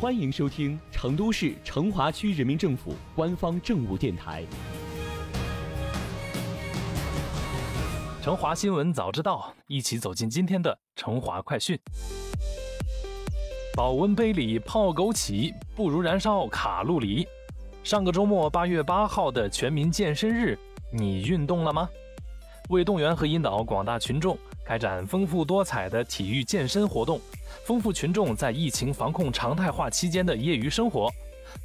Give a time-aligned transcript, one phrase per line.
[0.00, 4.44] 欢迎收听成都市成华区人民政府官方政务电台
[8.24, 11.76] 《成华新闻早知道》，一起走进今天的成华快讯。
[13.74, 17.26] 保温杯里泡枸杞，不如燃烧卡路里。
[17.82, 20.56] 上个周末，八月八号的全民健身日，
[20.92, 21.88] 你运动了吗？
[22.68, 27.20] 为动员和引导广大群众开展丰富多彩的体育健身活动。
[27.64, 31.10] 丰富群众在疫情防控常态化期间的业余生活，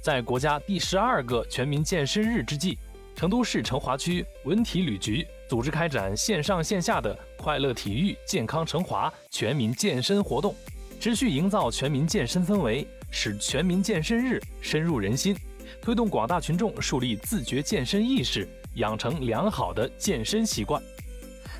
[0.00, 2.76] 在国家第十二个全民健身日之际，
[3.14, 10.54] 成都市成华区文体旅局组织开展线上线下的快乐体育、健康成华全民健身活动，
[11.00, 15.36] 持续营造全民健身氛围，使全民健身日深入人心，
[15.80, 20.82] 推动广大群众树立自觉健身意识，养成良好的健身习惯。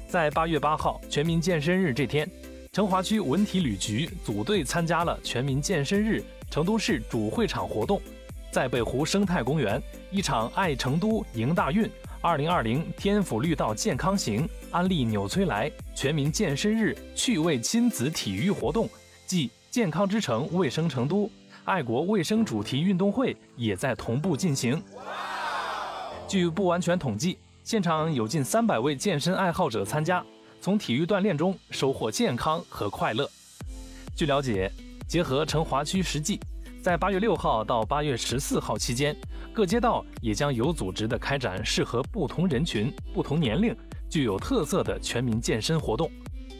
[0.08, 2.28] 在八月八号全民健身日这天。
[2.72, 8.00] 成华区文体旅局组队参加了全民健身日成都市主会场活动，
[8.50, 9.78] 在北湖生态公园，
[10.10, 11.86] 一场“爱成都，迎大运
[12.22, 18.88] ”2020 天府绿道健康行安利纽崔莱全民健身日趣味亲子体育活动
[19.26, 21.30] 暨健康之城卫生成都
[21.64, 24.82] 爱国卫生主题运动会也在同步进行。
[26.32, 30.24] 据不完全统计，现场有近三百位健身爱好者参加。
[30.62, 33.30] 从体育锻炼中收获健康和快乐。
[34.16, 34.72] 据了解，
[35.06, 36.40] 结合成华区实际，
[36.82, 39.14] 在八月六号到八月十四号期间，
[39.52, 43.76] 各街道也将有组织地开展适合不同人群、不同年龄、
[44.08, 46.10] 具有特色的全民健身活动。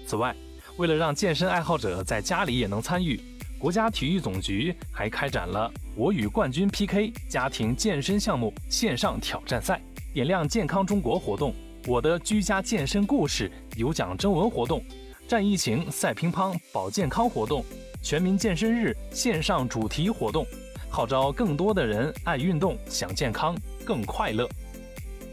[0.07, 0.37] 此外，
[0.77, 3.19] 为了让健身爱好者在家里也能参与，
[3.63, 9.81] 国家体育总局还开展了“我与冠军 PK” 家庭健身项目线上挑战赛，
[10.13, 11.55] 点亮健康中国活动。
[11.87, 14.83] 我的居家健身故事有奖征文活动，
[15.29, 17.65] 战疫情赛乒乓保健康活动，
[18.03, 20.45] 全民健身日线上主题活动，
[20.91, 24.49] 号召更多的人爱运动、想健康、更快乐。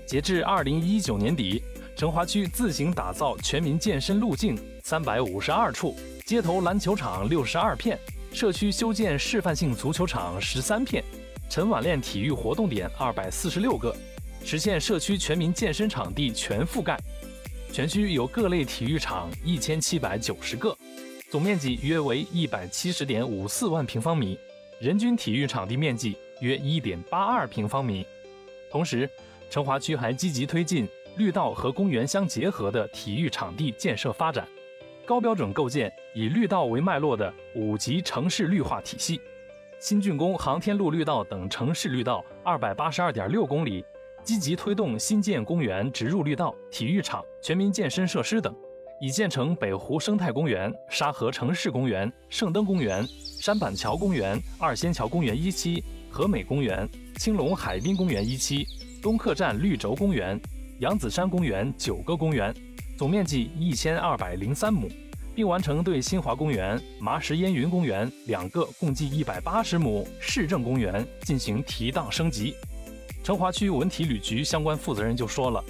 [0.06, 1.64] 截至二零一九年底，
[1.96, 5.96] 成华区自行打造全民健身路径三百五十二处，
[6.28, 7.98] 街头篮球场六十二片，
[8.32, 11.04] 社区修建示范性足球场十三片，
[11.50, 13.96] 晨晚练体育活动点二百四十六个。
[14.46, 16.98] 实现社区全民健身场地全覆盖，
[17.74, 20.76] 全区有各类体育场一千七百九十个，
[21.30, 24.40] 总面积约为一百七十点五四万平方米，
[24.80, 28.06] 人均体育场地面积约一点八二平方米。
[28.72, 29.10] 同时，
[29.50, 34.48] 成华区还积极推进绿道和公园相结合的体育场地建设发展，
[35.10, 39.20] 高标准构建以绿道为脉络的五级城市绿化体系，
[39.80, 43.84] 新竣工航天路绿道等城市绿道二百八十二点六公里。
[44.24, 48.56] 积极推动新建公园植入绿道、体育场、全民健身设施等，
[49.02, 53.04] 已建成北湖生态公园、沙河城市公园、圣灯公园、
[53.42, 58.64] 山板桥公园、二仙桥公园一期、和美公园、青龙海滨公园一期、
[59.02, 60.40] 东客站绿轴公园、
[60.82, 62.54] 扬子山公园九个公园，
[63.00, 64.92] 总面积一千二百零三亩，
[65.34, 72.54] 并完成对新华公园、麻石烟云公园两个共计一百八十亩市政公园进行提档升级。
[73.24, 75.64] 成华区文体旅局相关负责人就说了，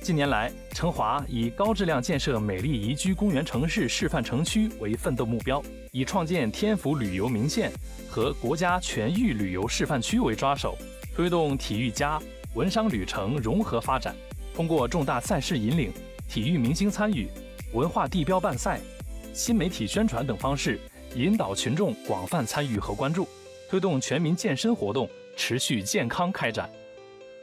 [0.00, 5.60] 近年来，成华以高质量建设美丽宜居公园城市示范城区为奋斗目标，
[5.90, 7.72] 以创建天府旅游名县
[8.08, 10.78] 和国家全域旅游示范区为抓手，
[11.16, 12.22] 推动体育加
[12.54, 14.14] 文商旅城融合发展。
[14.54, 15.92] 通过重大赛事引领、
[16.28, 17.28] 体育明星参与、
[17.72, 18.80] 文化地标办赛、
[19.32, 20.78] 新媒体宣传等方式，
[21.14, 23.26] 引导群众广泛参与和关注，
[23.70, 26.68] 推动全民健身活动持续健康开展。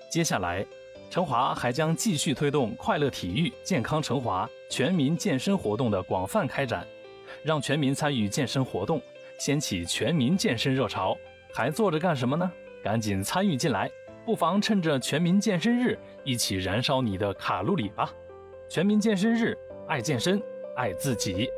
[0.09, 0.65] 接下来，
[1.09, 6.85] 成华还将继续推动快乐体育、健康成华全民健身活动的广泛开展，
[7.43, 9.01] 让全民参与健身活动，
[9.39, 11.17] 掀起全民健身热潮。
[11.51, 12.51] 还坐着干什么呢？
[12.83, 13.89] 赶紧参与进来！
[14.25, 18.11] 不妨趁着全民健身日，一起燃烧你的 卡路里吧！
[18.67, 19.57] 全民健身日，
[19.87, 20.41] 爱健身，
[20.75, 21.49] 爱自己。